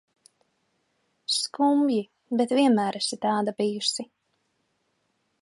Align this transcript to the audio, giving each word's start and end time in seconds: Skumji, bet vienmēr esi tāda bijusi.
Skumji, 1.33 1.99
bet 2.41 2.55
vienmēr 2.61 2.99
esi 3.03 3.21
tāda 3.27 3.55
bijusi. 3.61 4.09